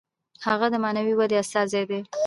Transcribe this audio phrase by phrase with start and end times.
[0.45, 1.99] هغه د معنوي ودې استازی دی.